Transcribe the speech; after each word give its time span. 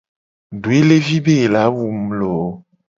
Doelevi 0.63 1.17
be 1.25 1.33
ye 1.39 1.47
la 1.53 1.63
wu 1.75 1.83
mu 2.03 2.09
lo! 2.19 2.33